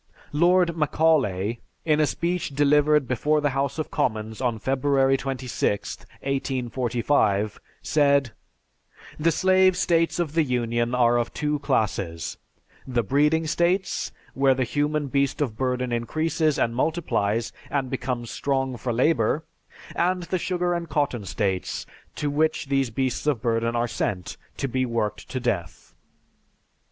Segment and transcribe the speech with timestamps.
[0.33, 7.61] Lord Macaulay, in a speech delivered before the House of Commons on February 26, 1845,
[7.83, 8.31] said:
[9.19, 12.37] "The slave states of the Union are of two classes,
[12.87, 18.77] the breeding states, where the human beast of burden increases, and multiplies, and becomes strong
[18.77, 19.43] for labor;
[19.95, 24.67] and the sugar and cotton states to which these beasts of burden are sent to
[24.67, 25.93] be worked to death.